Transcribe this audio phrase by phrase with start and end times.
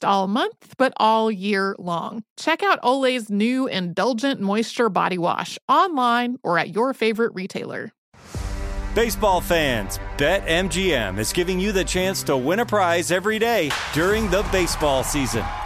[0.00, 2.24] all month, but all year long.
[2.36, 7.92] Check out Olay's new Indulgent Moisture Body Wash online or at your favorite retailer.
[8.94, 14.30] Baseball fans, BetMGM is giving you the chance to win a prize every day during
[14.30, 15.44] the baseball season.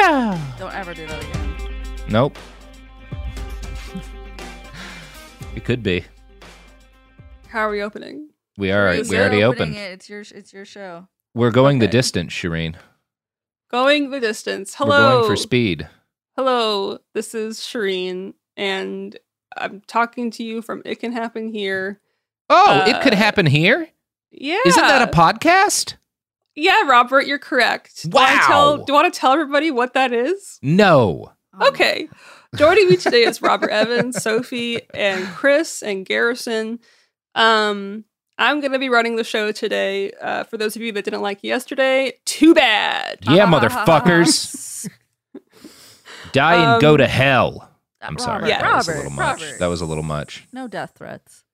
[0.00, 0.40] Yeah.
[0.58, 1.54] Don't ever do that again.
[2.08, 2.36] Nope.
[5.54, 6.04] it could be.
[7.48, 8.30] How are we opening?
[8.56, 8.94] We are.
[8.94, 9.76] You're We already opening opened.
[9.76, 9.92] It.
[9.92, 11.08] It's your it's your show.
[11.34, 12.76] We're going the distance, Shireen.
[13.70, 14.74] Going the distance.
[14.74, 14.88] Hello.
[14.90, 15.18] We're Hello.
[15.20, 15.88] going for speed.
[16.36, 16.98] Hello.
[17.14, 19.16] This is Shireen, and
[19.56, 22.00] I'm talking to you from It Can Happen Here.
[22.50, 23.88] Oh, it could Uh, happen here.
[24.30, 24.58] Yeah.
[24.66, 25.94] Isn't that a podcast?
[26.60, 28.10] Yeah, Robert, you're correct.
[28.10, 28.84] Do I tell, Wow.
[28.84, 30.58] do you want to tell everybody what that is?
[30.62, 31.32] No.
[31.58, 31.68] Oh.
[31.68, 32.08] Okay.
[32.56, 36.80] Joining me today is Robert Evans, Sophie, and Chris and Garrison.
[37.34, 38.04] Um,
[38.38, 40.12] I'm going to be running the show today.
[40.20, 43.18] Uh, for those of you that didn't like yesterday, too bad.
[43.22, 44.88] Yeah, motherfuckers.
[46.32, 47.70] Die and go to hell.
[48.00, 48.48] I'm Robert, sorry.
[48.48, 48.60] Yeah.
[48.62, 49.40] That was a little much.
[49.42, 49.58] Robert.
[49.58, 50.46] That was a little much.
[50.52, 51.44] No death threats.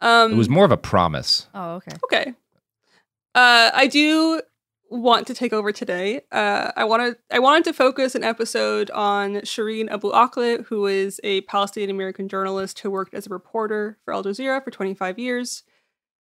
[0.00, 1.48] Um, It was more of a promise.
[1.54, 1.92] Oh, okay.
[2.04, 2.34] Okay.
[3.34, 4.40] Uh, I do
[4.90, 6.20] want to take over today.
[6.30, 11.20] Uh, I wanted I wanted to focus an episode on Shireen Abu Akleh, who is
[11.24, 15.64] a Palestinian American journalist who worked as a reporter for Al Jazeera for 25 years.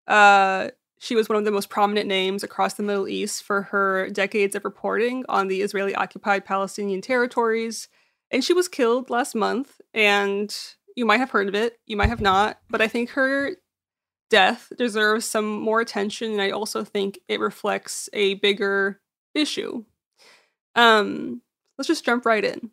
[0.07, 0.69] Uh,
[0.99, 4.55] she was one of the most prominent names across the Middle East for her decades
[4.55, 7.87] of reporting on the Israeli occupied Palestinian territories.
[8.29, 9.81] And she was killed last month.
[9.93, 10.55] And
[10.95, 13.55] you might have heard of it, you might have not, but I think her
[14.31, 18.99] death deserves some more attention and i also think it reflects a bigger
[19.35, 19.83] issue.
[20.75, 21.41] Um
[21.77, 22.71] let's just jump right in.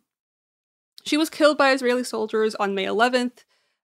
[1.03, 3.43] She was killed by israeli soldiers on may 11th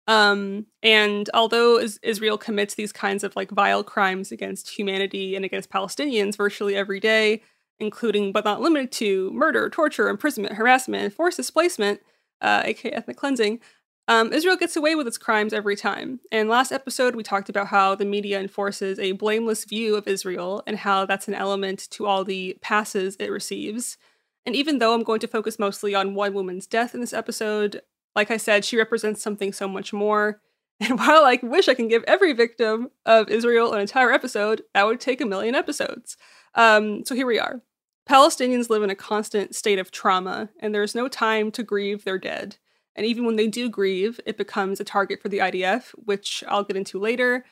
[0.06, 5.44] um and although is- israel commits these kinds of like vile crimes against humanity and
[5.44, 7.42] against palestinians virtually every day
[7.80, 12.00] including but not limited to murder torture imprisonment harassment forced displacement
[12.40, 13.60] uh, aka ethnic cleansing
[14.08, 16.20] um, Israel gets away with its crimes every time.
[16.30, 20.62] And last episode, we talked about how the media enforces a blameless view of Israel
[20.66, 23.98] and how that's an element to all the passes it receives.
[24.44, 27.82] And even though I'm going to focus mostly on one woman's death in this episode,
[28.14, 30.40] like I said, she represents something so much more.
[30.78, 34.84] And while I wish I can give every victim of Israel an entire episode, that
[34.84, 36.18] would take a million episodes.
[36.54, 37.62] Um, so here we are.
[38.06, 42.18] Palestinians live in a constant state of trauma, and there's no time to grieve their
[42.18, 42.58] dead.
[42.96, 46.64] And even when they do grieve, it becomes a target for the IDF, which I'll
[46.64, 47.44] get into later.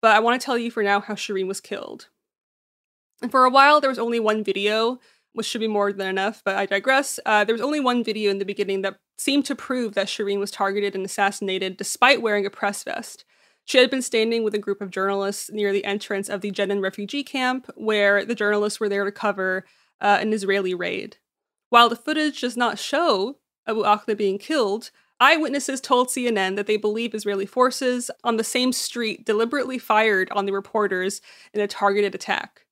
[0.00, 2.08] But I want to tell you for now how Shireen was killed.
[3.20, 5.00] And for a while, there was only one video,
[5.32, 7.18] which should be more than enough, but I digress.
[7.26, 10.38] Uh, there was only one video in the beginning that seemed to prove that Shireen
[10.38, 13.24] was targeted and assassinated despite wearing a press vest.
[13.64, 16.82] She had been standing with a group of journalists near the entrance of the Jenin
[16.82, 19.64] refugee camp, where the journalists were there to cover
[20.00, 21.16] uh, an Israeli raid.
[21.70, 24.90] While the footage does not show Abu Akleh being killed,
[25.20, 30.46] eyewitnesses told CNN that they believe Israeli forces on the same street deliberately fired on
[30.46, 31.20] the reporters
[31.52, 32.66] in a targeted attack.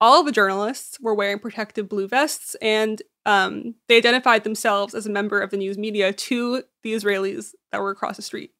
[0.00, 5.06] All of the journalists were wearing protective blue vests, and um, they identified themselves as
[5.06, 8.52] a member of the news media to the Israelis that were across the street.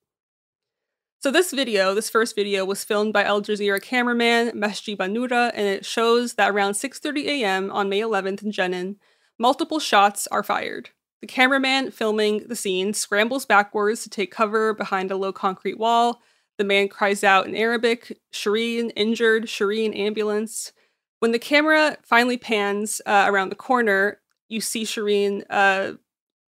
[1.21, 5.67] So this video, this first video, was filmed by Al Jazeera cameraman Mehdi Banura, and
[5.67, 7.71] it shows that around 6:30 a.m.
[7.73, 8.97] on May 11th in Jenin,
[9.39, 10.91] multiple shots are fired.
[11.21, 16.21] The cameraman filming the scene scrambles backwards to take cover behind a low concrete wall.
[16.59, 20.73] The man cries out in Arabic, Shireen, injured, Shireen, ambulance.
[21.21, 25.95] When the camera finally pans uh, around the corner, you see Shireen uh,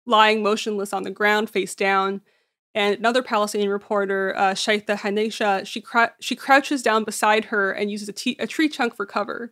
[0.05, 2.21] lying motionless on the ground, face down.
[2.73, 7.91] And another Palestinian reporter, uh, Shatha Hanaysha, she, cr- she crouches down beside her and
[7.91, 9.51] uses a, t- a tree trunk for cover.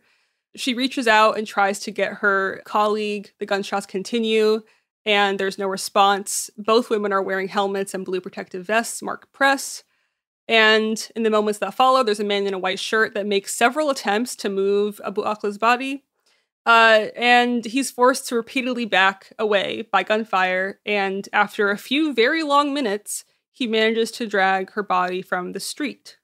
[0.56, 3.32] She reaches out and tries to get her colleague.
[3.38, 4.62] The gunshots continue,
[5.06, 6.50] and there's no response.
[6.56, 9.82] Both women are wearing helmets and blue protective vests marked press.
[10.48, 13.54] And in the moments that follow, there's a man in a white shirt that makes
[13.54, 16.04] several attempts to move Abu Akleh's body.
[16.66, 20.80] Uh, and he's forced to repeatedly back away by gunfire.
[20.84, 25.60] And after a few very long minutes, he manages to drag her body from the
[25.60, 26.18] street.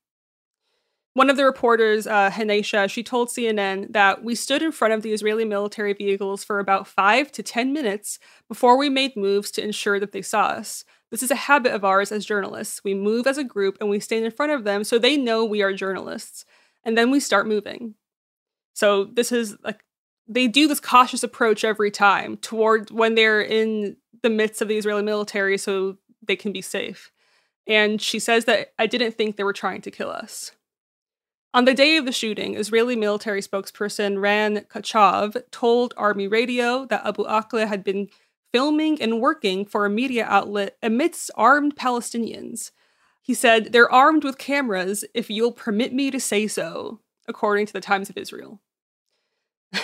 [1.17, 5.01] One of the reporters, uh, Hanaysha, she told CNN that we stood in front of
[5.01, 8.19] the Israeli military vehicles for about five to 10 minutes
[8.49, 10.85] before we made moves to ensure that they saw us.
[11.11, 12.85] This is a habit of ours as journalists.
[12.85, 15.43] We move as a group and we stand in front of them so they know
[15.43, 16.45] we are journalists.
[16.85, 17.95] And then we start moving.
[18.75, 19.83] So this is like
[20.29, 24.77] they do this cautious approach every time toward when they're in the midst of the
[24.77, 27.11] Israeli military so they can be safe.
[27.67, 30.53] And she says that I didn't think they were trying to kill us.
[31.57, 37.07] On the day of the shooting, Israeli military spokesperson Ran Kochav told Army Radio that
[37.07, 38.11] Abu Akleh had been
[38.53, 42.73] filming and working for a media outlet amidst armed Palestinians.
[43.23, 47.73] He said, They're armed with cameras if you'll permit me to say so, according to
[47.73, 48.61] the Times of Israel.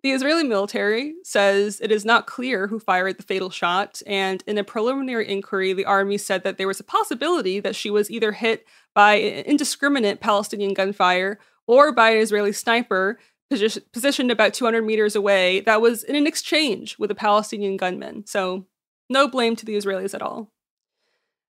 [0.00, 4.56] The Israeli military says it is not clear who fired the fatal shot, and in
[4.56, 8.30] a preliminary inquiry, the army said that there was a possibility that she was either
[8.30, 8.64] hit
[8.98, 13.16] by indiscriminate Palestinian gunfire or by an Israeli sniper
[13.48, 18.26] posi- positioned about 200 meters away that was in an exchange with a Palestinian gunman.
[18.26, 18.66] So,
[19.08, 20.50] no blame to the Israelis at all.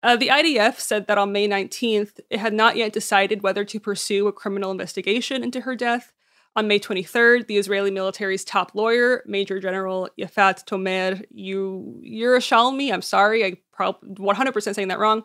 [0.03, 3.79] Uh, the IDF said that on May 19th, it had not yet decided whether to
[3.79, 6.13] pursue a criminal investigation into her death,
[6.57, 13.45] on May 23rd, the Israeli military's top lawyer, Major General Yafat Tomer Yerushalmi, I'm sorry,
[13.45, 15.23] I probably 100% saying that wrong,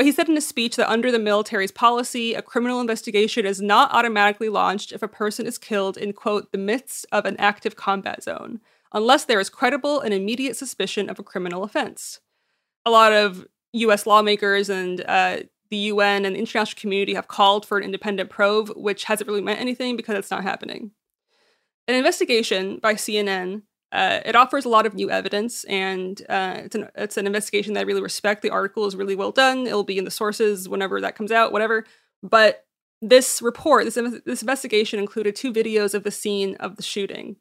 [0.00, 3.60] but he said in a speech that under the military's policy, a criminal investigation is
[3.60, 7.76] not automatically launched if a person is killed in, quote, the midst of an active
[7.76, 8.60] combat zone,
[8.94, 12.20] unless there is credible and immediate suspicion of a criminal offense.
[12.86, 17.66] A lot of US lawmakers and uh, the UN and the international community have called
[17.66, 20.92] for an independent probe, which hasn't really meant anything because it's not happening.
[21.86, 26.74] An investigation by CNN uh, it offers a lot of new evidence, and uh, it's,
[26.74, 28.42] an, it's an investigation that I really respect.
[28.42, 29.66] The article is really well done.
[29.66, 31.84] It'll be in the sources whenever that comes out, whatever.
[32.22, 32.66] But
[33.02, 37.36] this report, this, this investigation included two videos of the scene of the shooting.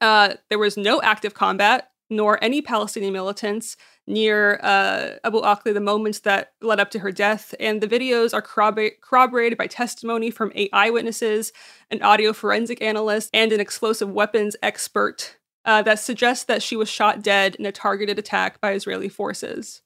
[0.00, 5.80] Uh, there was no active combat, nor any Palestinian militants near uh, Abu Akleh the
[5.80, 7.54] moments that led up to her death.
[7.60, 11.52] And the videos are corroborated by testimony from eight eyewitnesses,
[11.90, 16.88] an audio forensic analyst, and an explosive weapons expert uh, that suggests that she was
[16.88, 19.82] shot dead in a targeted attack by Israeli forces.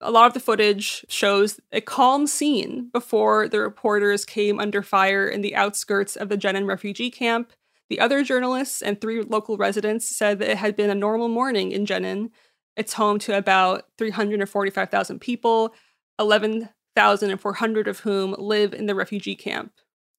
[0.00, 5.26] A lot of the footage shows a calm scene before the reporters came under fire
[5.26, 7.52] in the outskirts of the Jenin refugee camp.
[7.88, 11.72] The other journalists and three local residents said that it had been a normal morning
[11.72, 12.30] in Jenin,
[12.78, 15.74] it's home to about 345,000 people,
[16.20, 19.72] 11,400 of whom live in the refugee camp.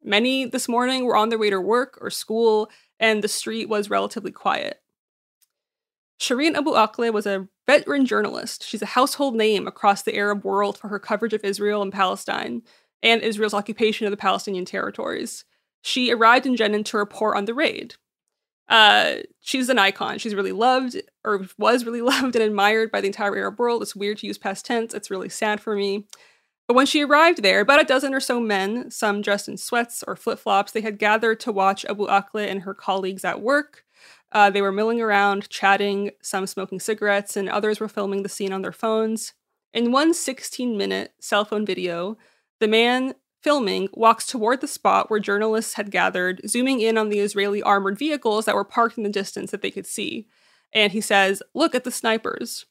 [0.04, 3.90] Many this morning were on their way to work or school, and the street was
[3.90, 4.82] relatively quiet.
[6.20, 8.66] Shireen Abu Akleh was a veteran journalist.
[8.66, 12.62] She's a household name across the Arab world for her coverage of Israel and Palestine
[13.02, 15.46] and Israel's occupation of the Palestinian territories.
[15.82, 17.96] She arrived in Jenin to report on the raid.
[18.68, 20.20] Uh, she's an icon.
[20.20, 23.82] She's really loved, or was really loved and admired by the entire Arab world.
[23.82, 24.94] It's weird to use past tense.
[24.94, 26.06] It's really sad for me.
[26.68, 30.04] But when she arrived there, about a dozen or so men, some dressed in sweats
[30.06, 33.86] or flip flops, they had gathered to watch Abu Akleh and her colleagues at work.
[34.32, 38.54] Uh, they were milling around, chatting, some smoking cigarettes, and others were filming the scene
[38.54, 39.34] on their phones.
[39.74, 42.18] In one 16 minute cell phone video,
[42.60, 47.20] the man filming walks toward the spot where journalists had gathered, zooming in on the
[47.20, 50.28] Israeli armored vehicles that were parked in the distance that they could see.
[50.74, 52.66] And he says, Look at the snipers.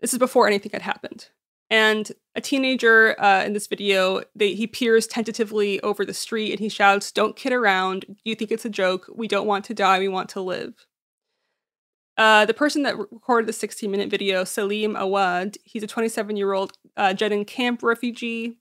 [0.00, 1.28] This is before anything had happened.
[1.70, 6.60] And a teenager uh, in this video, they, he peers tentatively over the street and
[6.60, 8.16] he shouts, Don't kid around.
[8.24, 9.10] You think it's a joke.
[9.14, 9.98] We don't want to die.
[9.98, 10.86] We want to live.
[12.16, 16.52] Uh, the person that recorded the 16 minute video, Salim Awad, he's a 27 year
[16.52, 17.14] old uh,
[17.46, 18.58] camp refugee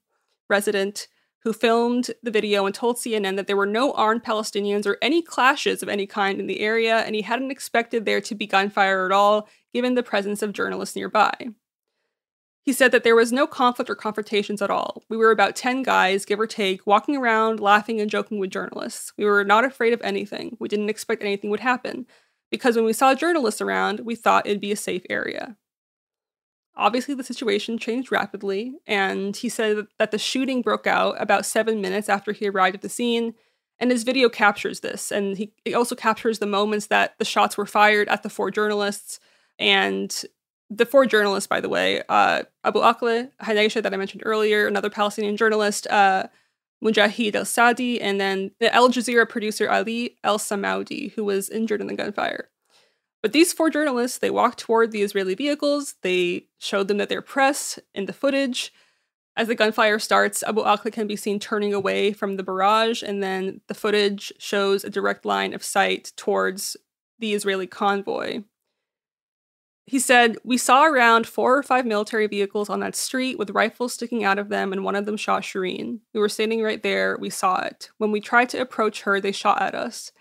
[0.49, 1.07] resident
[1.43, 5.21] who filmed the video and told CNN that there were no armed Palestinians or any
[5.21, 9.05] clashes of any kind in the area, and he hadn't expected there to be gunfire
[9.05, 11.31] at all, given the presence of journalists nearby.
[12.67, 15.03] He said that there was no conflict or confrontations at all.
[15.07, 19.13] We were about 10 guys, give or take, walking around, laughing and joking with journalists.
[19.17, 20.57] We were not afraid of anything.
[20.59, 22.07] We didn't expect anything would happen.
[22.51, 25.55] Because when we saw journalists around, we thought it'd be a safe area.
[26.77, 31.81] Obviously, the situation changed rapidly, and he said that the shooting broke out about seven
[31.81, 33.33] minutes after he arrived at the scene.
[33.79, 37.57] And his video captures this, and he it also captures the moments that the shots
[37.57, 39.19] were fired at the four journalists.
[39.59, 40.15] And
[40.69, 44.89] the four journalists, by the way, uh, Abu Akleh, Hanaysha, that I mentioned earlier, another
[44.89, 46.27] Palestinian journalist, uh,
[46.83, 51.81] Mujahid al Sadi, and then the Al Jazeera producer Ali El Samoudi, who was injured
[51.81, 52.49] in the gunfire.
[53.27, 55.95] But these four journalists, they walked toward the Israeli vehicles.
[56.01, 58.71] They showed them that they're press in the footage.
[59.35, 63.21] As the gunfire starts, Abu Akleh can be seen turning away from the barrage, and
[63.21, 66.77] then the footage shows a direct line of sight towards
[67.19, 68.43] the Israeli convoy.
[69.85, 73.93] He said, We saw around four or five military vehicles on that street with rifles
[73.93, 75.99] sticking out of them, and one of them shot Shireen.
[76.13, 77.17] We were standing right there.
[77.19, 77.89] We saw it.
[77.97, 80.13] When we tried to approach her, they shot at us.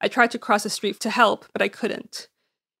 [0.00, 2.28] I tried to cross the street to help, but I couldn't.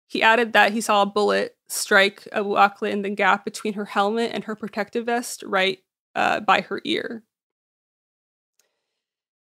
[0.06, 3.86] He added that he saw a bullet strike Abu Akleh in the gap between her
[3.86, 5.80] helmet and her protective vest right
[6.14, 7.24] uh, by her ear.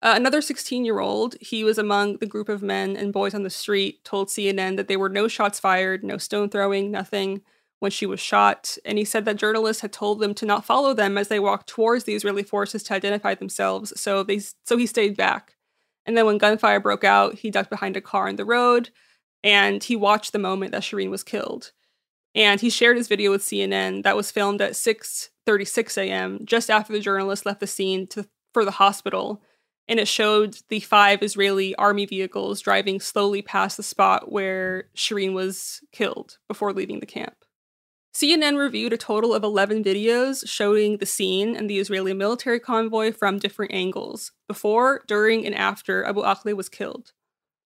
[0.03, 3.43] Uh, another 16 year old, he was among the group of men and boys on
[3.43, 7.43] the street, told CNN that there were no shots fired, no stone throwing, nothing
[7.81, 8.79] when she was shot.
[8.85, 11.69] And he said that journalists had told them to not follow them as they walked
[11.69, 13.93] towards the Israeli forces to identify themselves.
[14.01, 15.57] So they so he stayed back.
[16.07, 18.91] And then when gunfire broke out, he ducked behind a car in the road
[19.43, 21.73] and he watched the moment that Shireen was killed.
[22.35, 26.41] And he shared his video with CNN that was filmed at 6:36 a.m.
[26.45, 29.43] just after the journalist left the scene to for the hospital,
[29.89, 35.33] and it showed the five Israeli army vehicles driving slowly past the spot where Shireen
[35.33, 37.45] was killed before leaving the camp.
[38.13, 43.13] CNN reviewed a total of 11 videos showing the scene and the Israeli military convoy
[43.13, 47.13] from different angles, before, during, and after Abu Akleh was killed.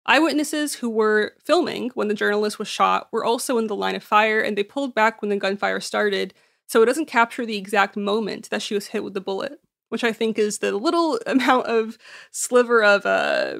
[0.05, 4.03] Eyewitnesses who were filming when the journalist was shot were also in the line of
[4.03, 6.33] fire and they pulled back when the gunfire started,
[6.67, 10.03] so it doesn't capture the exact moment that she was hit with the bullet, which
[10.03, 11.97] I think is the little amount of
[12.31, 13.59] sliver of uh,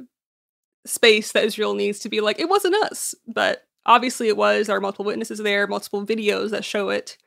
[0.85, 3.15] space that Israel needs to be like, it wasn't us.
[3.27, 4.67] But obviously it was.
[4.67, 7.17] There are multiple witnesses there, multiple videos that show it.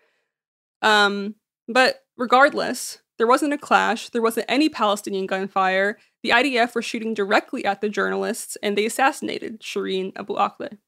[0.82, 1.36] Um,
[1.68, 5.98] but regardless, there wasn't a clash, there wasn't any Palestinian gunfire.
[6.22, 10.78] The IDF were shooting directly at the journalists and they assassinated Shireen Abu Akleh.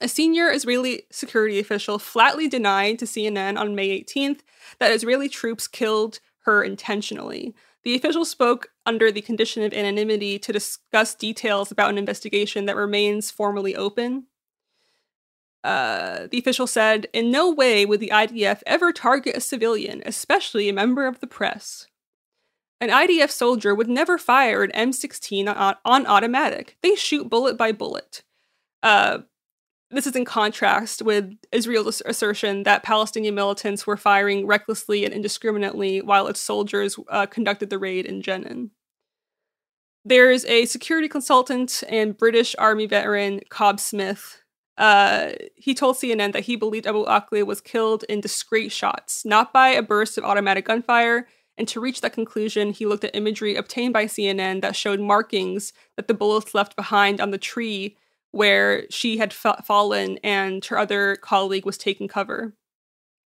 [0.00, 4.40] A senior Israeli security official flatly denied to CNN on May 18th
[4.80, 7.54] that Israeli troops killed her intentionally.
[7.84, 12.76] The official spoke under the condition of anonymity to discuss details about an investigation that
[12.76, 14.26] remains formally open.
[15.64, 20.68] Uh, the official said, In no way would the IDF ever target a civilian, especially
[20.68, 21.88] a member of the press.
[22.82, 26.76] An IDF soldier would never fire an M16 on, on automatic.
[26.82, 28.22] They shoot bullet by bullet.
[28.82, 29.20] Uh,
[29.90, 36.02] this is in contrast with Israel's assertion that Palestinian militants were firing recklessly and indiscriminately
[36.02, 38.70] while its soldiers uh, conducted the raid in Jenin.
[40.04, 44.42] There's a security consultant and British Army veteran, Cobb Smith,
[44.76, 49.52] uh, he told CNN that he believed Abu Akleh was killed in discrete shots, not
[49.52, 51.28] by a burst of automatic gunfire.
[51.56, 55.72] And to reach that conclusion, he looked at imagery obtained by CNN that showed markings
[55.96, 57.96] that the bullets left behind on the tree
[58.32, 62.54] where she had fa- fallen and her other colleague was taking cover.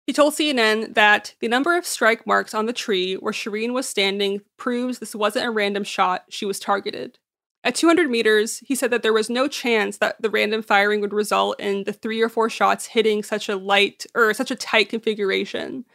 [0.05, 3.87] He told CNN that the number of strike marks on the tree where Shireen was
[3.87, 7.19] standing proves this wasn't a random shot, she was targeted.
[7.69, 11.13] At 200 meters, he said that there was no chance that the random firing would
[11.13, 14.89] result in the three or four shots hitting such a light or such a tight
[14.89, 15.85] configuration.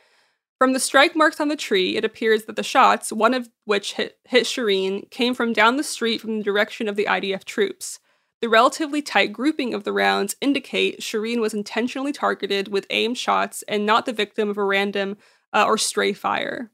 [0.56, 3.94] From the strike marks on the tree, it appears that the shots, one of which
[3.94, 7.98] hit, hit Shireen, came from down the street from the direction of the IDF troops.
[8.40, 13.64] The relatively tight grouping of the rounds indicate Shireen was intentionally targeted with aimed shots
[13.66, 15.16] and not the victim of a random
[15.52, 16.70] uh, or stray fire.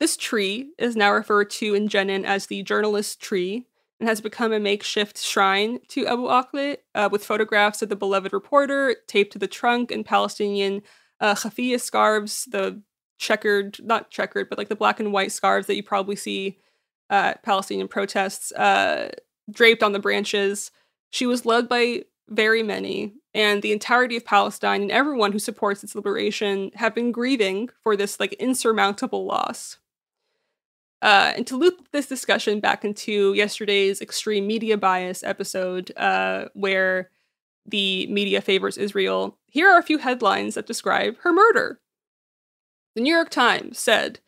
[0.00, 3.64] This tree is now referred to in Jenin as the journalist tree
[4.04, 8.34] and has become a makeshift shrine to Abu Akleh uh, with photographs of the beloved
[8.34, 10.82] reporter taped to the trunk and Palestinian
[11.20, 12.82] uh, scarves, the
[13.16, 16.58] checkered, not checkered, but like the black and white scarves that you probably see
[17.08, 19.10] at Palestinian protests, uh,
[19.50, 20.70] draped on the branches.
[21.08, 25.82] She was loved by very many, and the entirety of Palestine and everyone who supports
[25.82, 29.78] its liberation have been grieving for this like insurmountable loss.
[31.04, 37.10] Uh, and to loop this discussion back into yesterday's extreme media bias episode, uh, where
[37.66, 41.78] the media favors Israel, here are a few headlines that describe her murder.
[42.94, 44.20] The New York Times said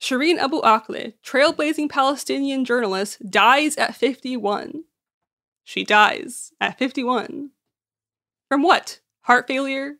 [0.00, 4.84] Shireen Abu Akleh, trailblazing Palestinian journalist, dies at 51.
[5.64, 7.50] She dies at 51.
[8.48, 9.00] From what?
[9.22, 9.94] Heart failure?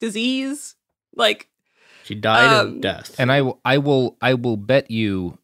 [0.00, 0.76] Disease?
[1.14, 1.48] Like,
[2.04, 3.14] She died Um, of death.
[3.18, 5.38] And I, will- I will, I will bet you,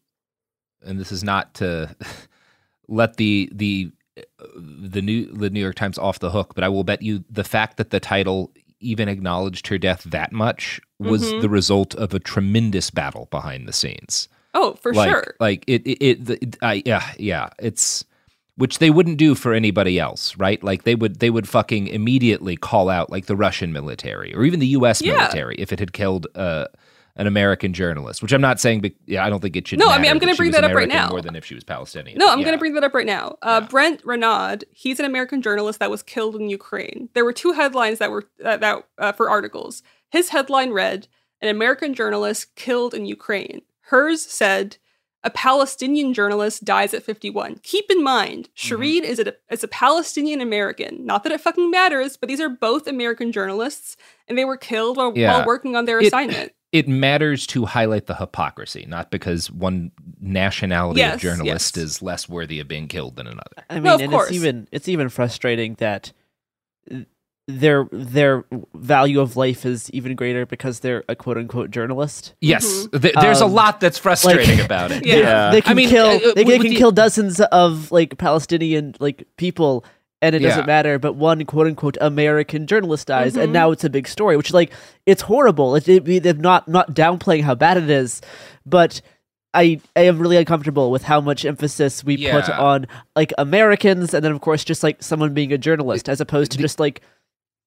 [0.85, 1.95] and this is not to
[2.87, 3.91] let the the
[4.57, 7.43] the new the New York Times off the hook, but I will bet you the
[7.43, 11.41] fact that the title even acknowledged her death that much was Mhm.
[11.41, 14.27] the result of a tremendous battle behind the scenes.
[14.53, 15.35] oh, for like, sure.
[15.41, 17.49] Like it, it, it the, I, yeah, yeah.
[17.59, 18.05] It's
[18.55, 20.63] which they wouldn't do for anybody else, right?
[20.63, 24.61] Like they would, they would fucking immediately call out like the Russian military or even
[24.61, 25.01] the U.S.
[25.01, 25.15] Yeah.
[25.17, 26.67] military if it had killed uh,
[27.17, 28.21] an American journalist.
[28.21, 29.79] Which I'm not saying, be- yeah, I don't think it should.
[29.79, 31.09] No, I mean, I'm gonna bring was that up right now.
[31.09, 32.17] more than if she was Palestinian.
[32.17, 32.45] No, I'm Yeah.
[32.45, 33.37] going to bring that up right now.
[33.41, 37.09] Uh, Brent Renaud, he's an American journalist that was killed in Ukraine.
[37.13, 39.81] There were two headlines that were uh, that uh, for articles.
[40.09, 41.07] His headline read,
[41.41, 43.61] "An American journalist killed in Ukraine."
[43.91, 44.77] Hers said,
[45.23, 48.75] "A Palestinian journalist dies at 51." Keep in mind, Mm-hmm.
[48.75, 51.05] Shireen is a is a Palestinian American.
[51.05, 53.95] Not that it fucking matters, but these are both American journalists,
[54.27, 55.37] and they were killed while, Yeah.
[55.37, 56.51] while working on their It- assignment.
[56.75, 61.83] It matters to highlight the hypocrisy, not because one nationality Yes, of journalist yes.
[61.85, 63.57] is less worthy of being killed than another.
[63.69, 64.27] I mean, No, of and course.
[64.27, 66.11] it's even it's even frustrating that
[67.47, 72.33] their their value of life is even greater because they're a quote unquote journalist.
[72.41, 75.05] Yes, th- there's a Um, lot that's frustrating about it.
[75.05, 75.51] Yeah.
[75.51, 77.91] They, they can I mean, kill uh, uh, they, they can the- kill dozens of
[77.91, 79.85] like Palestinian like people
[80.21, 80.49] and it Yeah.
[80.49, 83.43] doesn't matter but one quote unquote American journalist dies Mhm.
[83.43, 84.71] and now it's a big story which like
[85.05, 88.21] it's horrible it, it, they're not not downplaying how bad it is
[88.65, 89.01] but
[89.53, 94.23] I, I am really uncomfortable with how much emphasis we put on like Americans and
[94.23, 97.01] then of course just like someone being a journalist as opposed to just like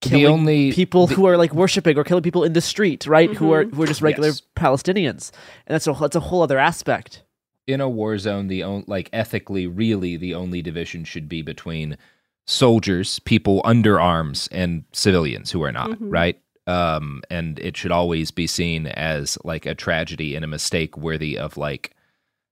[0.02, 3.34] killing only- people the- who are like worshiping or killing people in the street right
[3.34, 4.42] who are who are just regular Yes.
[4.56, 5.30] Palestinians
[5.66, 7.22] and that's a that's a whole other aspect
[7.66, 11.98] in a war zone, the on, like ethically, really, the only division should be between
[12.48, 15.90] soldiers, people under arms, and civilians who are not.
[15.90, 15.96] Mhm.
[16.00, 16.40] Right.
[16.66, 21.36] Um, and it should always be seen as like a tragedy and a mistake worthy
[21.38, 21.94] of like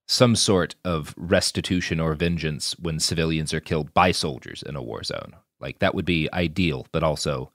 [0.07, 5.03] some sort of restitution or vengeance when civilians are killed by soldiers in a war
[5.03, 5.33] zone.
[5.59, 7.51] Like that would be ideal, but also,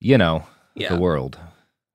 [0.00, 0.90] you know, Yeah.
[0.94, 1.38] the world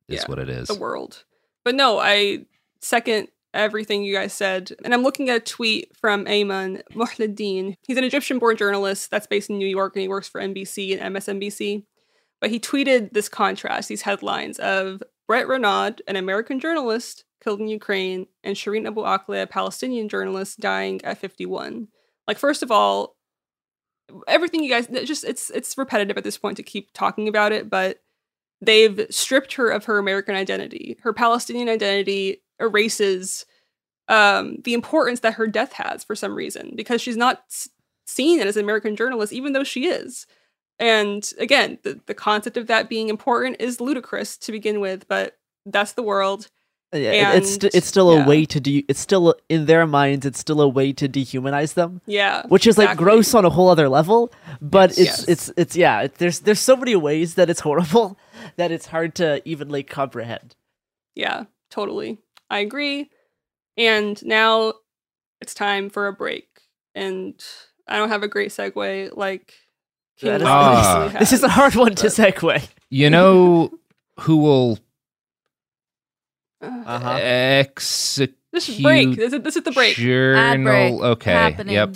[0.08, 0.68] is Yeah, what it is.
[0.68, 1.24] the world.
[1.64, 2.46] But no, I
[2.82, 4.72] second everything you guys said.
[4.84, 7.76] And I'm looking at a tweet from Ayman Mohyeldin.
[7.86, 11.00] He's an Egyptian born journalist that's based in New York and he works for NBC
[11.00, 11.84] and MSNBC.
[12.42, 17.68] But he tweeted this contrast, these headlines of Brent Renaud, an American journalist killed in
[17.68, 21.88] Ukraine, and Shireen Abu Akleh, a Palestinian journalist, dying at 51.
[22.28, 23.16] Like, first of all,
[24.28, 27.70] everything you guys just it's it's repetitive at this point to keep talking about it,
[27.70, 28.00] but
[28.62, 30.98] they've stripped her of her American identity.
[31.02, 33.45] Her Palestinian identity erases
[34.08, 37.69] um, the importance that her death has for some reason because she's not s-
[38.08, 40.26] seen as an American journalist, even though she is.
[40.80, 45.38] And again, the, the concept of that being important is ludicrous to begin with, but
[45.65, 46.48] that's the world.
[46.91, 50.26] Yeah, it- it's st- it's still a way to de- it's still in their minds
[50.26, 52.02] it's still a way to dehumanize them.
[52.08, 55.26] Yeah, Which is like gross on a whole other level, but it's Yes.
[55.28, 58.17] it's it's yeah, it, there's there's so many ways that it's horrible
[58.56, 60.56] that it's hard to even like comprehend.
[61.13, 62.17] Yeah, totally.
[62.50, 63.10] I agree.
[63.78, 64.74] And now
[65.42, 66.48] it's time for a break.
[66.96, 67.42] And
[67.88, 69.54] I don't have a great segue like
[70.18, 71.04] King That is- Kong Ah.
[71.04, 72.68] usually this is a hard one to segue.
[72.90, 73.72] You know
[74.22, 74.80] who will
[76.62, 77.18] Uh-huh.
[77.22, 78.36] Execute.
[78.52, 79.16] This is break.
[79.16, 79.96] This is, this is the break.
[79.96, 80.64] Journal.
[80.64, 81.32] break Okay.
[81.32, 81.76] happening.
[81.76, 81.96] Yep.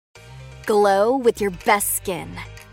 [0.67, 2.29] Glow with your best skin.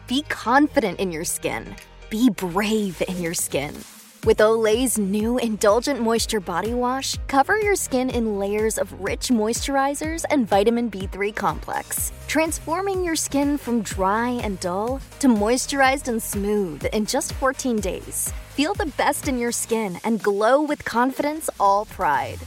[0.09, 1.74] Be confident in your skin.
[2.11, 3.74] Be brave in your skin.
[4.27, 10.24] With Olay's new Indulgent Moisture Body Wash, cover your skin in layers of rich moisturizers
[10.29, 16.85] and vitamin B3 complex, transforming your skin from dry and dull to moisturized and smooth
[16.92, 18.35] in just 14 days.
[18.51, 22.38] Feel the best in your skin and glow with confidence all pride.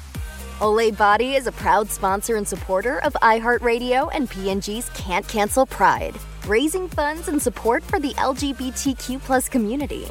[0.62, 6.14] Olay Body is a proud sponsor and supporter of iHeartRadio and P&G's Can't Cancel Pride,
[6.46, 10.06] raising funds and support for the LGBTQ plus community.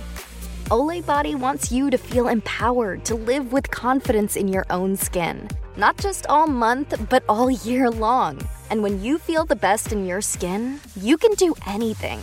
[0.65, 5.47] Olay Body wants you to feel empowered to live with confidence in your own skin,
[5.77, 8.37] not just all month, but all year long.
[8.71, 12.19] And when you feel the best in your skin, you can do anything.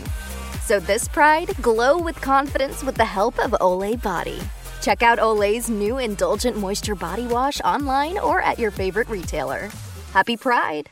[0.66, 4.42] So this Pride, glow with confidence with the help of Olay Body.
[4.82, 9.70] Check out Olay's new Indulgent Moisture Body Wash online or at your favorite retailer.
[10.14, 10.90] Happy Pride!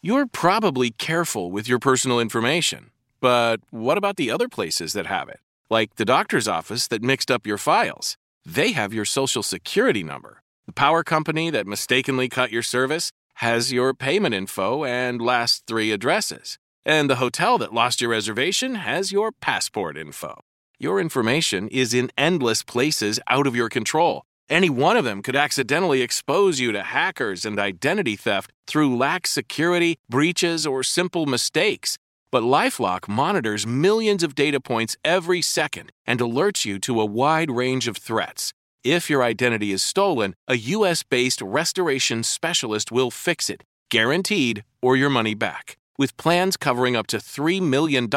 [0.00, 5.28] You're probably careful with your personal information, but what about the other places that have
[5.28, 5.40] it?
[5.70, 8.16] Like the doctor's office that mixed up your files.
[8.46, 10.42] They have your social security number.
[10.66, 15.90] The power company that mistakenly cut your service has your payment info and last three
[15.90, 16.58] addresses.
[16.86, 20.42] And the hotel that lost your reservation has your passport info.
[20.80, 24.22] Your information is in endless places out of your control.
[24.48, 29.30] Any one of them could accidentally expose you to hackers and identity theft through lax
[29.30, 31.98] security, breaches, or simple mistakes.
[32.30, 37.50] But Lifelock monitors millions of data points every second and alerts you to a wide
[37.50, 38.52] range of threats.
[38.84, 44.96] If your identity is stolen, a US based restoration specialist will fix it, guaranteed, or
[44.96, 45.76] your money back.
[45.98, 48.08] With plans covering up to $3 million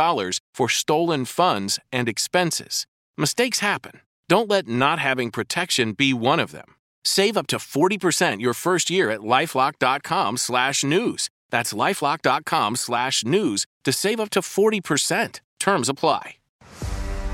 [0.53, 2.85] for stolen funds and expenses.
[3.17, 4.01] Mistakes happen.
[4.29, 6.75] Don't let not having protection be one of them.
[7.03, 11.29] Save up to 40% your first year at lifelock.com slash news.
[11.49, 15.39] That's lifelock.com slash news to save up to 40%.
[15.59, 16.40] Terms apply.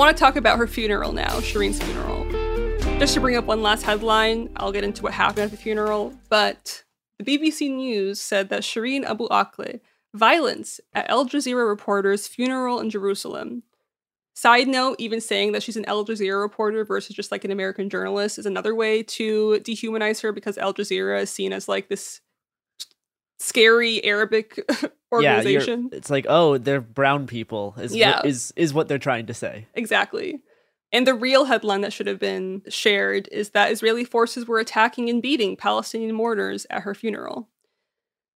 [0.00, 2.24] Want to talk about her funeral now, Shireen's funeral.
[2.98, 6.14] Just to bring up one last headline, I'll get into what happened at the funeral,
[6.30, 6.84] but
[7.18, 9.80] the BBC News said that Shireen Abu Akleh,
[10.14, 13.62] violence at Al Jazeera reporter's funeral in Jerusalem.
[14.32, 17.90] Side note, even saying that she's an Al Jazeera reporter versus just like an American
[17.90, 22.22] journalist is another way to dehumanize her because Al Jazeera is seen as like this
[23.38, 24.66] scary Arabic
[25.12, 25.88] organization.
[25.90, 27.74] Yeah, it's like, oh, they're brown people.
[27.78, 28.16] Is Yeah.
[28.16, 29.66] what, is is what they're trying to say.
[29.74, 30.40] Exactly.
[30.92, 35.08] And the real headline that should have been shared is that Israeli forces were attacking
[35.08, 37.48] and beating Palestinian mourners at her funeral.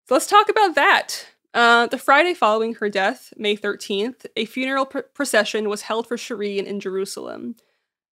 [0.08, 1.26] So let's talk about that.
[1.52, 6.16] Uh, the Friday following her death, May 13th, a funeral pr- procession was held for
[6.16, 7.56] Shireen in Jerusalem.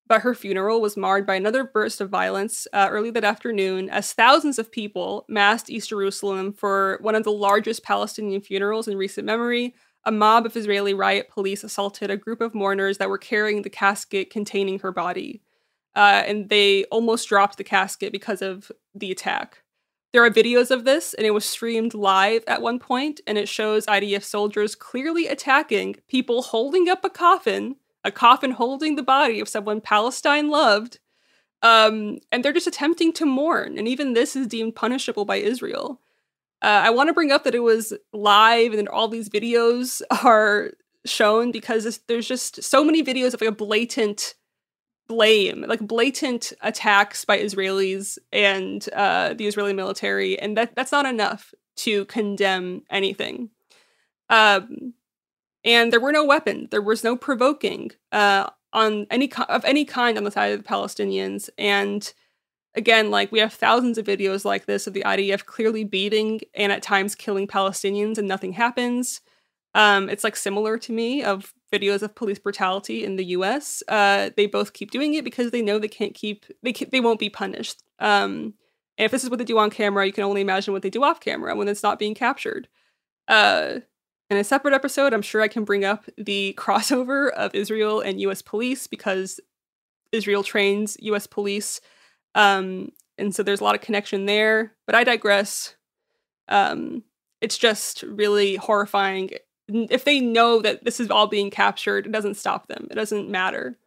[0.07, 4.13] But her funeral was marred by another burst of violence uh, early that afternoon as
[4.13, 9.25] thousands of people massed East Jerusalem for one of the largest Palestinian funerals in recent
[9.25, 9.75] memory.
[10.05, 13.71] A mob of Israeli riot police assaulted a group of mourners that were carrying the
[13.71, 15.43] casket containing her body.
[15.95, 19.63] Uh, and they almost dropped the casket because of the attack.
[20.13, 23.49] There are videos of this, and it was streamed live at one point, and it
[23.49, 29.41] shows IDF soldiers clearly attacking people holding up a coffin, a coffin holding the body
[29.41, 30.99] of someone Palestine loved,
[31.63, 33.79] um, and they're just attempting to mourn.
[33.79, 36.01] And even this is deemed punishable by Israel.
[36.63, 40.73] Uh, I want to bring up that it was live, and all these videos are
[41.07, 44.35] shown because there's just so many videos of like a blatant
[45.09, 51.07] blame, like blatant attacks by Israelis and uh, the Israeli military, and that that's not
[51.07, 53.51] enough to condemn anything.
[54.29, 54.95] Um,
[55.65, 56.69] and there were no weapons.
[56.71, 60.69] There was no provoking uh, on any of any kind on the side of the
[60.69, 61.51] Palestinians.
[61.59, 62.13] And
[62.75, 66.73] again, like we have thousands of videos like this of the IDF clearly beating and
[66.73, 69.21] at times killing Palestinians, and nothing happens.
[69.75, 73.83] Um, it's like similar to me of videos of police brutality in the U.S.
[73.87, 77.01] Uh, they both keep doing it because they know they can't keep they can, they
[77.01, 77.83] won't be punished.
[77.99, 78.55] Um,
[78.99, 80.91] and if this is what they do on camera, you can only imagine what they
[80.91, 82.69] do off camera when it's not being captured.
[83.29, 83.81] Uh,
[84.31, 88.21] in a separate episode, I'm sure I can bring up the crossover of Israel and
[88.23, 88.43] U.S.
[88.43, 89.41] police because
[90.13, 91.27] Israel trains U.S.
[91.27, 91.81] police,
[92.35, 94.73] um, and so there's a lot of connection there.
[94.87, 95.75] But I digress.
[96.49, 97.05] Um,
[97.41, 99.31] it's just really horrifying
[99.73, 102.89] if they know that this is all being captured, it doesn't stop them.
[102.91, 103.79] It doesn't matter.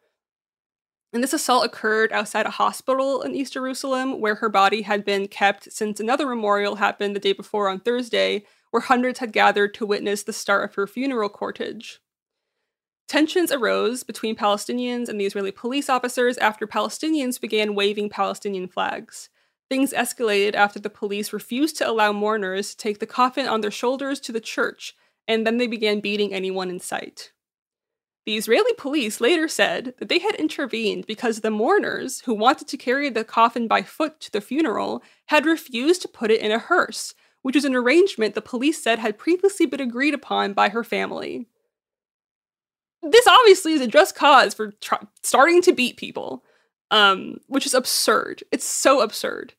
[1.12, 5.28] And this assault occurred outside a hospital in East Jerusalem, where her body had been
[5.28, 9.86] kept since another memorial happened the day before on Thursday, where hundreds had gathered to
[9.86, 12.00] witness the start of her funeral cortege.
[13.08, 19.30] Tensions arose between Palestinians and the Israeli police officers after Palestinians began waving Palestinian flags.
[19.70, 23.70] Things escalated after the police refused to allow mourners to take the coffin on their
[23.70, 24.96] shoulders to the church,
[25.28, 27.32] and then they began beating anyone in sight.
[28.26, 32.78] The Israeli police later said that they had intervened because the mourners, who wanted to
[32.78, 36.58] carry the coffin by foot to the funeral, had refused to put it in a
[36.58, 40.84] hearse, which was an arrangement the police said had previously been agreed upon by her
[40.84, 41.48] family.
[43.04, 46.44] This obviously is a just cause for tr- starting to beat people,
[46.90, 48.44] um, which is absurd.
[48.52, 49.54] It's so absurd.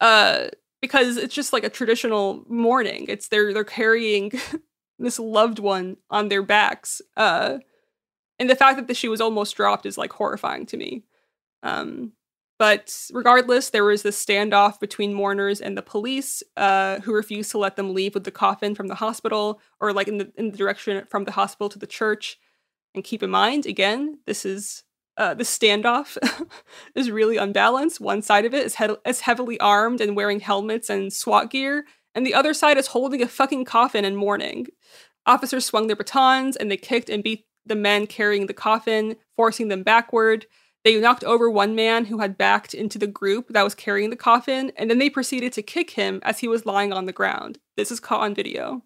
[0.00, 0.48] Uh,
[0.80, 3.06] because it's just like a traditional mourning.
[3.08, 4.32] It's they're they're carrying
[4.98, 7.02] this loved one on their backs.
[7.16, 7.58] Uh,
[8.38, 11.04] and the fact that she was almost dropped is like horrifying to me.
[11.62, 12.12] Um,
[12.58, 17.58] but regardless, there was this standoff between mourners and the police, uh, who refused to
[17.58, 20.56] let them leave with the coffin from the hospital, or like in the in the
[20.56, 22.38] direction from the hospital to the church.
[22.94, 24.84] And keep in mind, again, this is
[25.16, 26.16] uh, the standoff
[26.94, 28.00] is really unbalanced.
[28.00, 31.86] One side of it is, he- is heavily armed and wearing helmets and SWAT gear,
[32.14, 34.66] and the other side is holding a fucking coffin and mourning.
[35.26, 39.68] Officers swung their batons and they kicked and beat the men carrying the coffin, forcing
[39.68, 40.46] them backward.
[40.86, 44.14] They knocked over one man who had backed into the group that was carrying the
[44.14, 47.58] coffin, and then they proceeded to kick him as he was lying on the ground.
[47.76, 48.84] This is caught on video.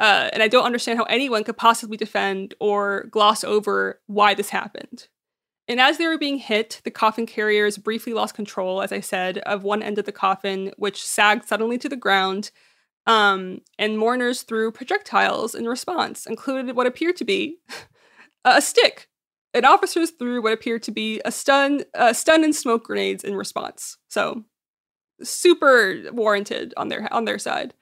[0.00, 4.48] Uh, and I don't understand how anyone could possibly defend or gloss over why this
[4.48, 5.06] happened.
[5.68, 9.38] And as they were being hit, the coffin carriers briefly lost control, as I said,
[9.38, 12.50] of one end of the coffin, which sagged suddenly to the ground.
[13.06, 17.58] Um, and mourners threw projectiles in response, included what appeared to be
[18.44, 19.08] a stick.
[19.54, 23.36] And officers threw what appeared to be a stun, uh, stun and smoke grenades in
[23.36, 23.96] response.
[24.08, 24.44] So,
[25.22, 27.72] super warranted on their on their side.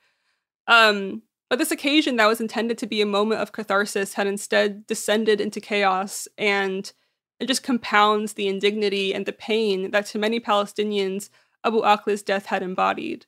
[0.67, 4.87] Um, but this occasion that was intended to be a moment of catharsis had instead
[4.87, 6.93] descended into chaos and
[7.41, 11.29] it just compounds the indignity and the pain that to many Palestinians
[11.65, 13.27] Abu Akleh's death had embodied.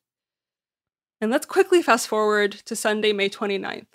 [1.21, 3.87] And let's quickly fast forward to Sunday, May 29th,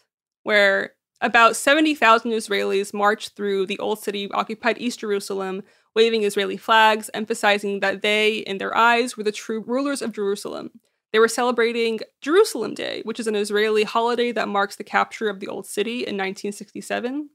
[0.43, 5.63] where about 70,000 Israelis marched through the old city occupied East Jerusalem,
[5.95, 10.71] waving Israeli flags, emphasizing that they, in their eyes, were the true rulers of Jerusalem.
[11.11, 15.39] They were celebrating Jerusalem Day, which is an Israeli holiday that marks the capture of
[15.39, 17.29] the old city in 1967.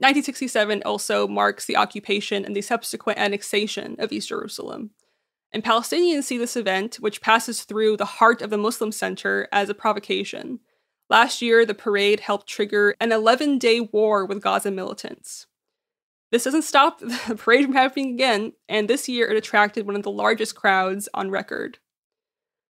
[0.00, 4.90] 1967 also marks the occupation and the subsequent annexation of East Jerusalem.
[5.52, 9.68] And Palestinians see this event, which passes through the heart of the Muslim center, as
[9.68, 10.60] a provocation.
[11.10, 15.48] Last year, the parade helped trigger an 11 day war with Gaza militants.
[16.30, 20.04] This doesn't stop the parade from happening again, and this year it attracted one of
[20.04, 21.78] the largest crowds on record.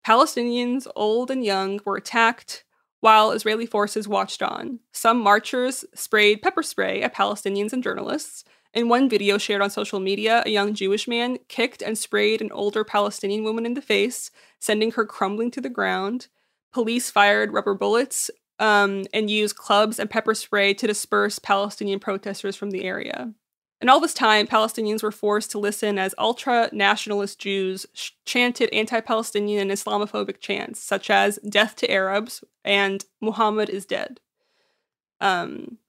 [0.05, 2.65] Palestinians, old and young, were attacked,
[2.99, 4.79] while Israeli forces watched on.
[4.91, 8.43] Some marchers sprayed pepper spray at Palestinians and journalists.
[8.73, 12.51] In one video shared on social media, a young Jewish man kicked and sprayed an
[12.51, 16.27] older Palestinian woman in the face, sending her crumbling to the ground.
[16.73, 22.55] Police fired rubber bullets um, and used clubs and pepper spray to disperse Palestinian protesters
[22.55, 23.33] from the area.
[23.83, 28.69] And all this time, Palestinians were forced to listen as ultra nationalist Jews sh- chanted
[28.71, 34.21] anti Palestinian and Islamophobic chants, such as Death to Arabs and Muhammad is dead.
[35.19, 35.79] Um,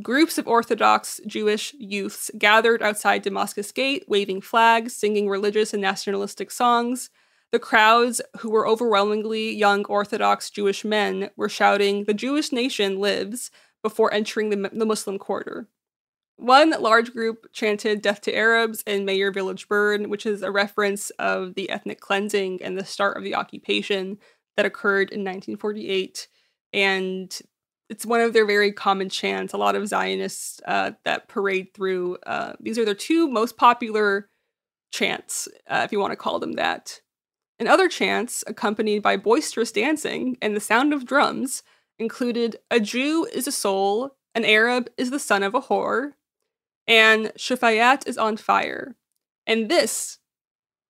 [0.00, 6.50] groups of Orthodox Jewish youths gathered outside Damascus Gate, waving flags, singing religious and nationalistic
[6.50, 7.10] songs.
[7.52, 13.50] The crowds, who were overwhelmingly young Orthodox Jewish men, were shouting, The Jewish nation lives,
[13.82, 15.68] before entering the, the Muslim quarter.
[16.36, 20.50] One large group chanted Death to Arabs and May Your Village Burn, which is a
[20.50, 24.18] reference of the ethnic cleansing and the start of the occupation
[24.56, 26.28] that occurred in 1948.
[26.72, 27.38] And
[27.90, 29.52] it's one of their very common chants.
[29.52, 32.16] A lot of Zionists uh, that parade through.
[32.24, 34.30] Uh, these are their two most popular
[34.92, 37.00] chants, uh, if you want to call them that.
[37.60, 41.62] And other chants, accompanied by boisterous dancing and the sound of drums,
[41.98, 46.12] included A Jew is a soul, an Arab is the son of a whore,
[46.88, 48.96] and Shafayat is on fire.
[49.46, 50.20] And this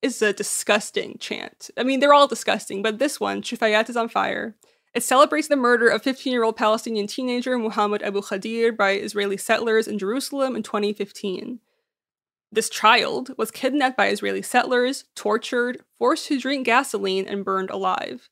[0.00, 1.70] is a disgusting chant.
[1.76, 4.54] I mean, they're all disgusting, but this one, Shafayat is on fire.
[4.94, 9.36] It celebrates the murder of 15 year old Palestinian teenager Muhammad Abu Khadir by Israeli
[9.36, 11.58] settlers in Jerusalem in 2015.
[12.52, 18.28] This child was kidnapped by Israeli settlers, tortured, forced to drink gasoline, and burned alive.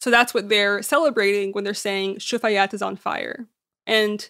[0.00, 3.46] So that's what they're celebrating when they're saying Shufayat is on fire.
[3.86, 4.28] And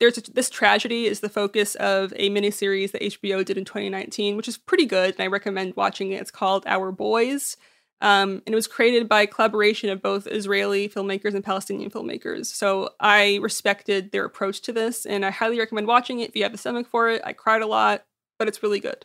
[0.00, 4.36] there's a, this tragedy is the focus of a miniseries that HBO did in 2019,
[4.36, 6.20] which is pretty good, and I recommend watching it.
[6.20, 7.56] It's called Our Boys,
[8.00, 12.46] um, and it was created by collaboration of both Israeli filmmakers and Palestinian filmmakers.
[12.46, 16.44] So I respected their approach to this, and I highly recommend watching it if you
[16.44, 17.22] have the stomach for it.
[17.24, 18.04] I cried a lot,
[18.38, 19.04] but it's really good.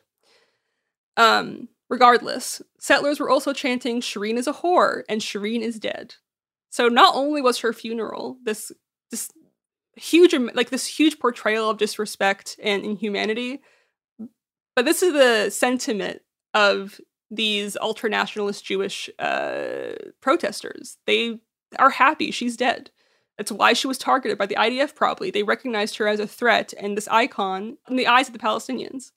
[1.17, 6.15] Um, regardless, settlers were also chanting "Shireen is a whore" and "Shireen is dead."
[6.69, 8.72] So not only was her funeral this
[9.12, 9.30] this
[9.96, 13.62] huge like this huge portrayal of disrespect and inhumanity,
[14.76, 16.22] but this is the sentiment
[16.54, 20.98] of these ultra nationalist Jewish uh, protesters.
[21.06, 21.39] They
[21.80, 22.91] are happy she's dead.
[23.38, 25.32] That's why she was targeted by the IDF, probably.
[25.32, 29.12] They recognized her as a threat and this icon in the eyes of the Palestinians.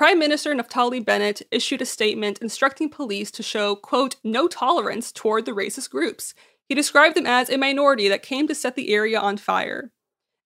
[0.00, 5.44] Prime Minister Naftali Bennett issued a statement instructing police to show, quote, no tolerance toward
[5.44, 6.32] the racist groups.
[6.66, 9.92] He described them as a minority that came to set the area on fire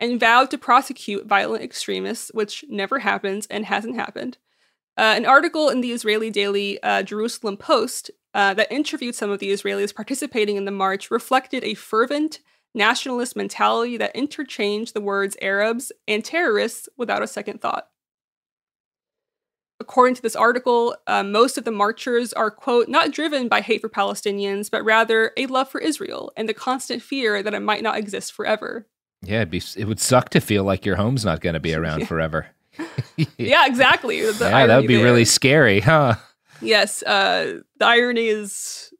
[0.00, 4.38] and vowed to prosecute violent extremists, which never happens and hasn't happened.
[4.96, 9.38] Uh, an article in the Israeli daily uh, Jerusalem Post uh, that interviewed some of
[9.38, 12.40] the Israelis participating in the march reflected a fervent
[12.74, 17.86] nationalist mentality that interchanged the words Arabs and terrorists without a second thought.
[19.80, 23.80] According to this article, uh, most of the marchers are, quote, not driven by hate
[23.80, 27.82] for Palestinians, but rather a love for Israel and the constant fear that it might
[27.82, 28.86] not exist forever.
[29.22, 31.74] Yeah, it'd be, it would suck to feel like your home's not going to be
[31.74, 32.46] around forever.
[33.36, 34.20] yeah, exactly.
[34.20, 35.04] The yeah, that would be there.
[35.04, 36.16] really scary, huh?
[36.60, 38.92] Yes, uh, the irony is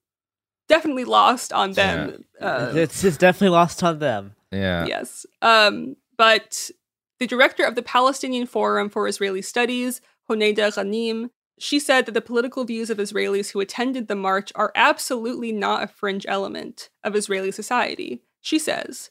[0.68, 2.24] definitely lost on them.
[2.40, 2.46] Yeah.
[2.46, 4.34] Uh, it's, it's definitely lost on them.
[4.50, 4.86] Yeah.
[4.86, 5.26] Yes.
[5.42, 6.70] Um, but
[7.18, 12.20] the director of the Palestinian Forum for Israeli Studies, Honeida Ghanim, she said that the
[12.20, 17.14] political views of Israelis who attended the march are absolutely not a fringe element of
[17.14, 18.22] Israeli society.
[18.40, 19.10] She says,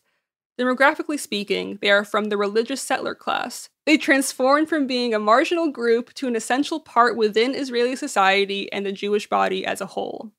[0.60, 3.69] Demographically speaking, they are from the religious settler class.
[3.86, 8.86] They transformed from being a marginal group to an essential part within Israeli society and
[8.86, 10.32] the Jewish body as a whole.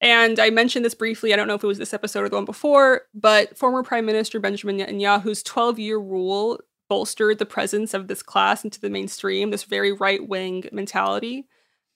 [0.00, 2.36] And I mentioned this briefly, I don't know if it was this episode or the
[2.36, 8.08] one before, but former Prime Minister Benjamin Netanyahu's 12 year rule bolstered the presence of
[8.08, 11.46] this class into the mainstream, this very right wing mentality,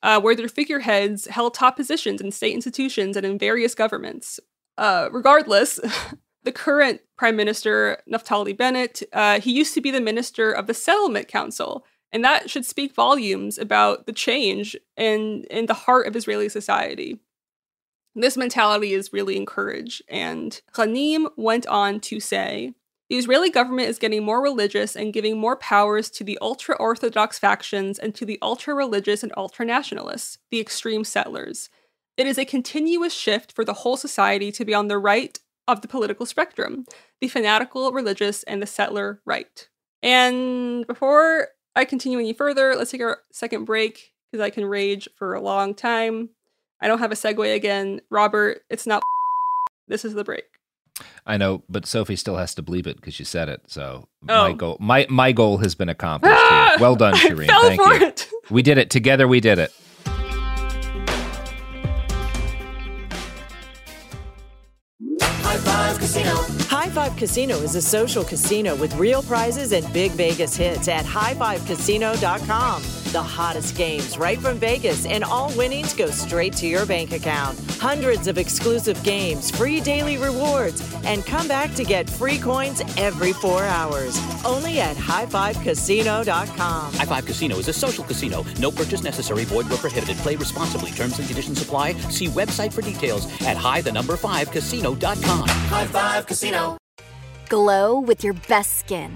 [0.05, 4.39] uh, where their figureheads held top positions in state institutions and in various governments.
[4.79, 5.81] Uh, regardless,
[6.45, 10.75] the current prime minister Naftali Bennett, uh, he used to be the minister of the
[10.75, 16.15] Settlement Council, and that should speak volumes about the change in in the heart of
[16.15, 17.19] Israeli society.
[18.15, 22.75] This mentality is really encouraged, and Ghanim went on to say.
[23.11, 27.39] The Israeli government is getting more religious and giving more powers to the ultra Orthodox
[27.39, 31.69] factions and to the ultra religious and ultra nationalists, the extreme settlers.
[32.17, 35.81] It is a continuous shift for the whole society to be on the right of
[35.81, 36.85] the political spectrum
[37.21, 39.69] the fanatical, religious, and the settler right.
[40.03, 45.09] And before I continue any further, let's take a second break because I can rage
[45.17, 46.31] for a long time.
[46.81, 48.01] I don't have a segue again.
[48.11, 49.03] Robert, it's not.
[49.87, 50.54] This is the break.
[51.27, 53.63] I know, but Sophie still has to believe it because she said it.
[53.67, 54.49] So Oh.
[54.49, 56.35] my goal, my my goal has been accomplished.
[56.37, 56.49] here.
[56.51, 56.77] Ah!
[56.81, 57.47] Well done, I Shireen.
[57.47, 58.07] fell Thank for you.
[58.07, 58.29] it.
[58.51, 59.27] We did it together.
[59.29, 59.73] We did it.
[65.23, 66.35] High Five Casino.
[66.69, 71.05] High Five Casino is a social casino with real prizes and big Vegas hits at
[71.05, 72.83] highfivecasino.com.
[73.15, 77.57] The hottest games right from Vegas, and all winnings go straight to your bank account.
[77.79, 83.33] Hundreds of exclusive games, free daily rewards, and come back to get free coins every
[83.33, 84.19] four hours.
[84.45, 86.93] Only at highfivecasino.com.
[86.93, 88.45] High Five Casino is a social casino.
[88.59, 89.45] No purchase necessary.
[89.45, 90.17] Void where prohibited.
[90.17, 90.91] Play responsibly.
[90.91, 91.93] Terms and conditions apply.
[92.11, 95.49] See website for details at high the number five casino.com.
[95.49, 96.79] High Five Casino.
[97.49, 99.13] Glow with your best skin.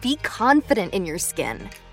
[0.00, 1.68] Be confident in your skin.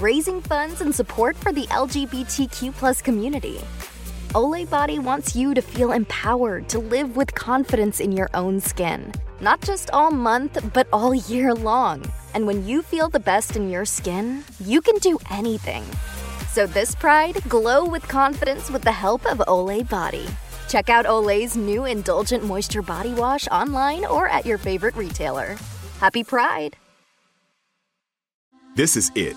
[0.00, 3.60] raising funds and support for the LGBTQ plus community.
[4.34, 9.12] Olay Body wants you to feel empowered to live with confidence in your own skin,
[9.40, 12.04] not just all month, but all year long.
[12.34, 15.84] And when you feel the best in your skin, you can do anything.
[16.52, 20.26] So this Pride, glow with confidence with the help of Olay Body.
[20.68, 25.56] Check out Olay's new Indulgent Moisture Body Wash online or at your favorite retailer.
[26.00, 26.76] Happy Pride!
[28.74, 29.36] This is it.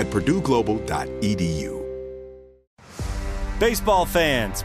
[0.00, 1.80] at purdueglobal.edu.
[3.60, 4.64] Baseball fans,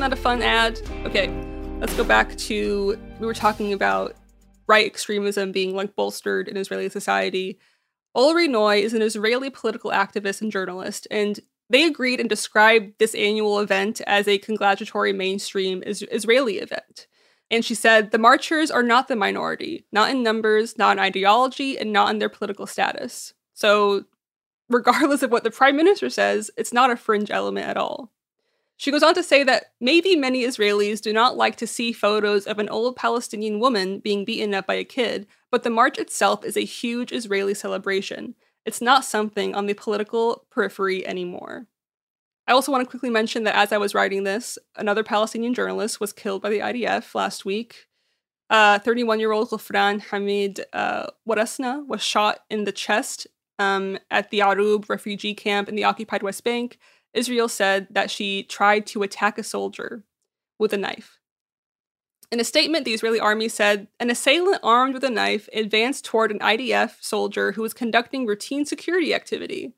[0.00, 0.80] Wasn't that a fun ad?
[1.04, 1.28] Okay.
[1.78, 4.16] Let's go back to we were talking about
[4.66, 7.58] right extremism being like bolstered in Israeli society.
[8.14, 11.38] Orly Noy is an Israeli political activist and journalist, and
[11.68, 17.06] they agreed and described this annual event as a congratulatory mainstream is- Israeli event.
[17.50, 21.78] And she said the marchers are not the minority, not in numbers, not in ideology,
[21.78, 23.34] and not in their political status.
[23.52, 24.06] So,
[24.70, 28.10] regardless of what the prime minister says, it's not a fringe element at all.
[28.80, 32.46] She goes on to say that maybe many Israelis do not like to see photos
[32.46, 36.46] of an old Palestinian woman being beaten up by a kid, but the march itself
[36.46, 38.36] is a huge Israeli celebration.
[38.64, 41.66] It's not something on the political periphery anymore.
[42.46, 46.00] I also want to quickly mention that as I was writing this, another Palestinian journalist
[46.00, 47.86] was killed by the IDF last week.
[48.50, 53.26] 31 uh, year old Ghufran Hamid uh, Waresna was shot in the chest
[53.58, 56.78] um, at the Arub refugee camp in the occupied West Bank.
[57.14, 60.04] Israel said that she tried to attack a soldier
[60.58, 61.18] with a knife.
[62.30, 66.30] In a statement, the Israeli army said an assailant armed with a knife advanced toward
[66.30, 69.72] an IDF soldier who was conducting routine security activity.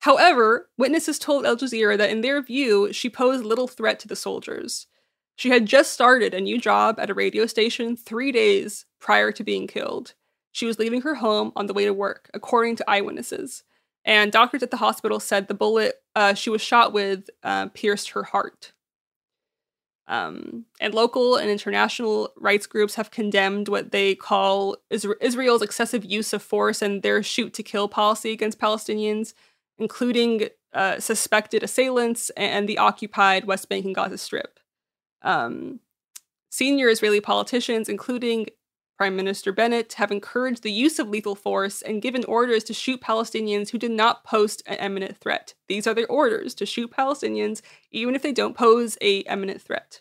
[0.00, 4.16] However, witnesses told Al Jazeera that in their view, she posed little threat to the
[4.16, 4.88] soldiers.
[5.36, 9.44] She had just started a new job at a radio station three days prior to
[9.44, 10.14] being killed.
[10.52, 13.62] She was leaving her home on the way to work, according to eyewitnesses.
[14.06, 18.10] And doctors at the hospital said the bullet uh, she was shot with uh, pierced
[18.10, 18.72] her heart.
[20.08, 26.32] Um, and local and international rights groups have condemned what they call Israel's excessive use
[26.32, 29.34] of force and their shoot to kill policy against Palestinians,
[29.78, 34.60] including uh, suspected assailants and the occupied West Bank and Gaza Strip.
[35.22, 35.80] Um,
[36.50, 38.46] senior Israeli politicians, including
[38.96, 43.00] Prime Minister Bennett, have encouraged the use of lethal force and given orders to shoot
[43.00, 45.54] Palestinians who did not pose an imminent threat.
[45.68, 50.00] These are their orders to shoot Palestinians even if they don't pose a imminent threat.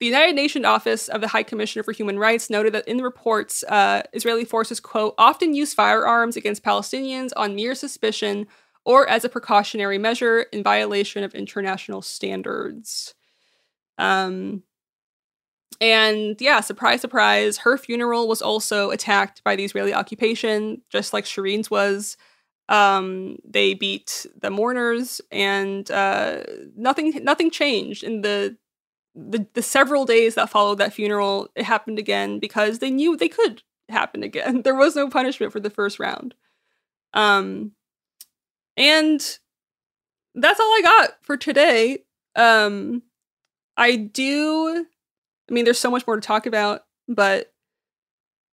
[0.00, 3.04] The United Nations Office of the High Commissioner for Human Rights noted that in the
[3.04, 8.46] reports, uh, Israeli forces, quote, often use firearms against Palestinians on mere suspicion
[8.84, 13.14] or as a precautionary measure in violation of international standards.
[13.96, 14.62] Um,
[15.80, 21.24] and yeah, surprise, surprise, her funeral was also attacked by the Israeli occupation, just like
[21.24, 22.16] Shireen's was.
[22.68, 26.44] Um, they beat the mourners, and uh,
[26.76, 28.56] nothing, nothing changed in the,
[29.14, 31.48] the the several days that followed that funeral.
[31.54, 34.62] It happened again because they knew they could happen again.
[34.64, 36.34] There was no punishment for the first round.
[37.12, 37.72] Um,
[38.76, 39.20] and
[40.34, 41.98] that's all I got for today.
[42.34, 43.02] Um,
[43.76, 44.86] I do
[45.48, 47.52] I mean, there's so much more to talk about, but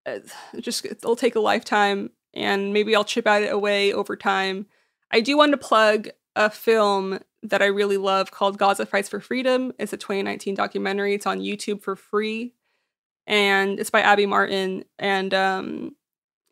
[0.06, 0.20] uh,
[0.60, 4.66] just it'll take a lifetime, and maybe I'll chip at it away over time.
[5.12, 9.20] I do want to plug a film that I really love called Gaza Fights for
[9.20, 9.74] Freedom.
[9.80, 11.14] It's a 2019 documentary.
[11.14, 12.54] It's on YouTube for free,
[13.28, 15.96] and it's by Abby Martin, and um,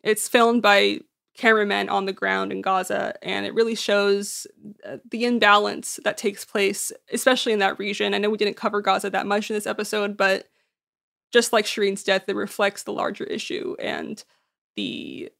[0.02, 1.00] it's filmed by
[1.36, 4.46] cameramen on the ground in Gaza, and it really shows
[4.86, 8.14] uh, the imbalance that takes place, especially in that region.
[8.14, 10.48] I know we didn't cover Gaza that much in this episode, but
[11.32, 14.22] just like Shireen's death, it reflects the larger issue and
[14.76, 15.30] the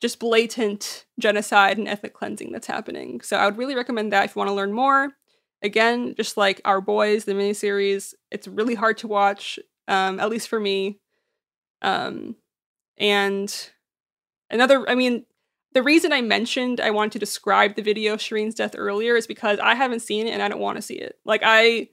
[0.00, 3.20] just blatant genocide and ethnic cleansing that's happening.
[3.20, 5.12] So I would really recommend that if you want to learn more.
[5.62, 10.48] Again, just like Our Boys, the miniseries, it's really hard to watch, um, at least
[10.48, 10.98] for me.
[11.82, 12.34] Um,
[12.98, 13.70] and
[14.52, 15.24] Another, I mean,
[15.72, 19.26] the reason I mentioned I wanted to describe the video of Shireen's death earlier is
[19.26, 21.18] because I haven't seen it and I don't want to see it.
[21.24, 21.88] Like I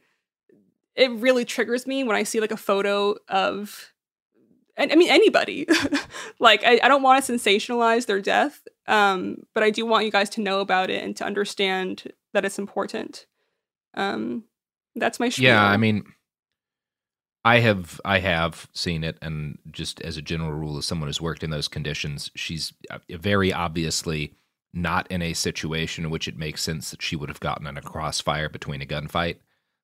[0.95, 3.93] it really triggers me when I see like a photo of
[4.75, 5.65] and I mean anybody.
[6.39, 8.67] like I, I don't want to sensationalize their death.
[8.87, 12.45] Um, but I do want you guys to know about it and to understand that
[12.45, 13.25] it's important.
[13.93, 14.43] Um
[14.95, 15.49] that's my spiel.
[15.49, 16.03] Yeah, I mean
[17.49, 21.19] I have I have seen it, and just as a general rule, as someone who's
[21.19, 24.35] worked in those conditions, she's uh, very obviously
[24.71, 27.75] not in a situation in which it makes sense that she would have gotten in
[27.75, 29.37] a crossfire between a gunfight.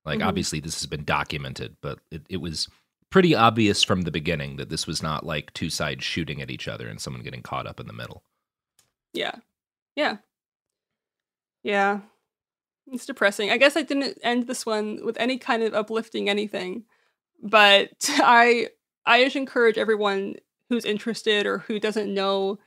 [0.05, 0.27] Like mm-hmm.
[0.27, 2.67] obviously this has been documented, but it, it was
[3.09, 6.67] pretty obvious from the beginning that this was not like two sides shooting at each
[6.67, 8.21] other and someone getting caught up in the middle.
[9.11, 9.37] Yeah.
[9.95, 10.17] Yeah.
[11.63, 12.01] Yeah.
[12.91, 13.49] It's depressing.
[13.49, 16.83] I guess I didn't end this one with any kind of uplifting anything
[17.41, 18.69] but I
[19.05, 20.35] I just encourage everyone
[20.69, 22.59] who's interested or who doesn't know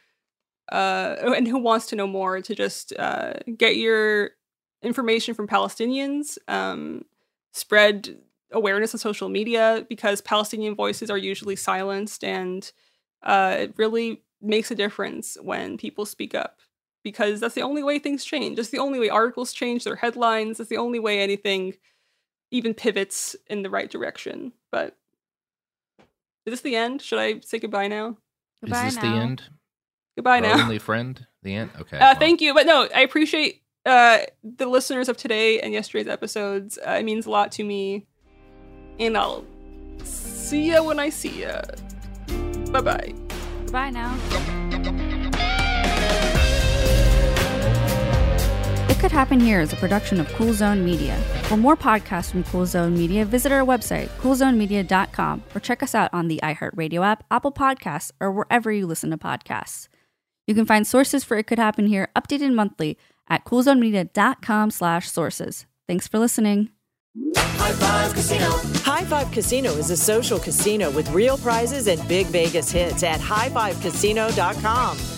[0.70, 4.30] uh, and who wants to know more to just uh, get your
[4.82, 7.04] information from Palestinians, um,
[7.52, 8.18] spread
[8.52, 12.70] awareness on social media because Palestinian voices are usually silenced, and
[13.22, 16.58] uh, it really makes a difference when people speak up
[17.02, 18.56] because that's the only way things change.
[18.56, 20.58] That's the only way articles change their headlines.
[20.58, 21.74] That's the only way anything
[22.50, 24.52] even pivots in the right direction.
[24.70, 24.96] But
[26.46, 27.02] is this the end?
[27.02, 28.16] Should I say goodbye now?
[28.62, 29.14] Goodbye is this now.
[29.14, 29.42] the end?
[30.16, 30.62] Goodbye Our now.
[30.62, 31.26] Only friend.
[31.42, 31.70] The end.
[31.80, 31.96] Okay.
[31.96, 32.14] Uh, well.
[32.16, 36.78] Thank you, but no, I appreciate uh, the listeners of today and yesterday's episodes.
[36.78, 38.06] Uh, it means a lot to me,
[38.98, 39.44] and I'll
[40.02, 41.62] see ya when I see ya.
[42.72, 43.14] Bye bye.
[43.70, 44.64] Bye now.
[48.98, 51.16] It Could Happen Here is a production of Cool Zone Media.
[51.44, 56.12] For more podcasts from Cool Zone Media, visit our website, coolzonemedia.com, or check us out
[56.12, 59.86] on the iHeartRadio app, Apple Podcasts, or wherever you listen to podcasts.
[60.48, 65.66] You can find sources for It Could Happen Here updated monthly at coolzonemedia.com slash sources.
[65.86, 66.70] Thanks for listening.
[67.36, 68.50] High Five Casino.
[68.80, 73.20] High Five Casino is a social casino with real prizes and big Vegas hits at
[73.20, 75.17] highfivecasino.com.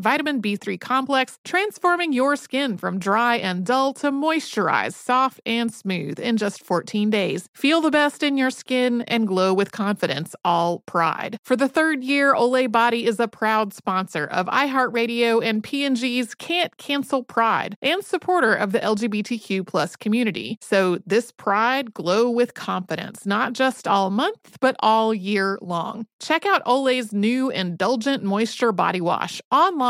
[0.00, 6.18] vitamin B3 complex, transforming your skin from dry and dull to moisturized, soft, and smooth
[6.18, 7.48] in just 14 days.
[7.54, 11.36] Feel the best in your skin and glow with confidence, all pride.
[11.44, 16.76] For the third year, Olay Body is a proud sponsor of iHeartRadio and P&G's Can't
[16.78, 20.58] Cancel Pride and supporter of the LGBTQ plus community.
[20.62, 26.06] So this pride glow with confidence, not just all month, but all year long.
[26.20, 29.89] Check out Olay's new Indulgent Moisture Body Wash online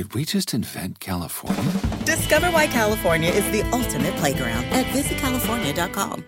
[0.00, 1.62] Did we just invent California?
[2.06, 6.24] Discover why California is the ultimate playground at visitcalifornia.com.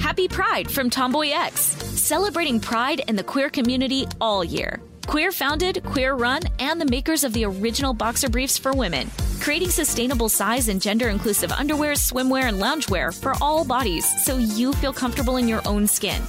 [0.00, 4.80] Happy Pride from Tomboy X, celebrating pride and the queer community all year.
[5.06, 9.68] Queer founded, queer run, and the makers of the original boxer briefs for women, creating
[9.68, 14.94] sustainable size and gender inclusive underwear, swimwear, and loungewear for all bodies so you feel
[14.94, 16.22] comfortable in your own skin.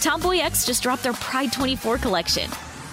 [0.00, 2.48] Tomboy X just dropped their Pride 24 collection.